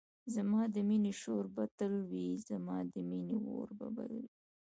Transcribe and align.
زما 0.35 0.61
د 0.75 0.75
مینی 0.87 1.13
شور 1.21 1.45
به 1.55 1.63
تل 1.77 1.93
وی 2.09 2.27
زما 2.49 2.77
د 2.93 2.95
مینی 3.09 3.37
اور 3.55 3.69
به 3.77 3.87
بل 3.95 4.11
وی 4.19 4.27